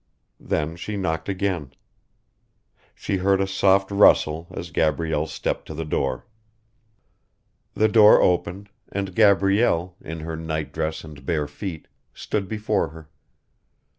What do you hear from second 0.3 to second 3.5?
Then she knocked again. She heard a